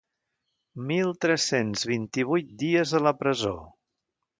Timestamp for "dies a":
2.67-3.07